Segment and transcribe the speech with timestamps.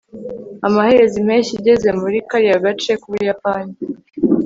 [0.67, 3.73] amaherezo, impeshyi igeze muri kariya gace k'ubuyapani